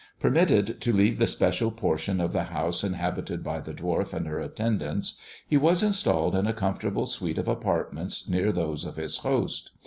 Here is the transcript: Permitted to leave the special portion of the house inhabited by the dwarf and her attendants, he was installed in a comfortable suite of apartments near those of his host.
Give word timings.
Permitted 0.19 0.81
to 0.81 0.91
leave 0.91 1.19
the 1.19 1.27
special 1.27 1.69
portion 1.69 2.19
of 2.19 2.33
the 2.33 2.45
house 2.45 2.83
inhabited 2.83 3.43
by 3.43 3.59
the 3.61 3.71
dwarf 3.71 4.13
and 4.13 4.25
her 4.25 4.39
attendants, 4.39 5.15
he 5.47 5.57
was 5.57 5.83
installed 5.83 6.33
in 6.33 6.47
a 6.47 6.53
comfortable 6.53 7.05
suite 7.05 7.37
of 7.37 7.47
apartments 7.47 8.27
near 8.27 8.51
those 8.51 8.83
of 8.83 8.95
his 8.95 9.17
host. 9.19 9.69